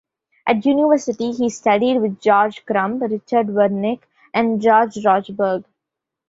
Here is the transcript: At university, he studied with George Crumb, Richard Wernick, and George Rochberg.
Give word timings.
At 0.47 0.65
university, 0.65 1.31
he 1.31 1.51
studied 1.51 1.99
with 1.99 2.19
George 2.19 2.65
Crumb, 2.65 2.97
Richard 3.01 3.49
Wernick, 3.49 3.99
and 4.33 4.59
George 4.59 4.97
Rochberg. 5.05 5.63